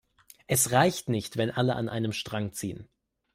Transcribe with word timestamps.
Es 0.47 0.71
reicht 0.71 1.09
nicht, 1.09 1.37
wenn 1.37 1.51
alle 1.51 1.75
an 1.75 1.87
einem 1.87 2.11
Strang 2.11 2.53
ziehen. 2.53 2.89